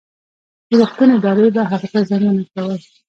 [0.69, 2.79] د روغتون ادارې به هغه ته زنګونه کول.